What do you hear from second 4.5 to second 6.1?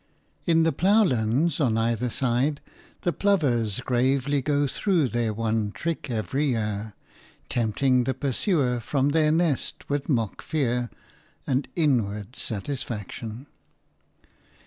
through their one trick